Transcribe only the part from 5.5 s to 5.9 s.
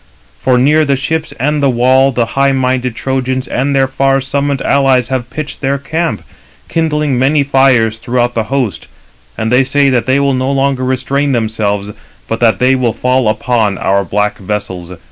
their